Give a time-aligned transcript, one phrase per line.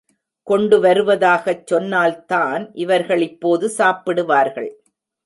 [0.47, 4.71] கொண்டு வருவதாகச் சொன்னால்தான் இவர்கள் இப்போது சாப்பிடுவார்கள்.